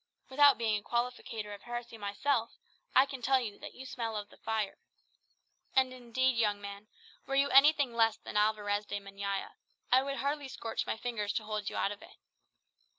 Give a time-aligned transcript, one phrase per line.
[0.31, 2.53] Without being a Qualificator of heresy myself,
[2.95, 4.79] I can tell that you smell of the fire.
[5.75, 6.87] And indeed, young man,
[7.27, 9.51] were you anything less than Alvarez de Meñaya,
[9.91, 12.17] I would hardly scorch my own fingers to hold you out of it.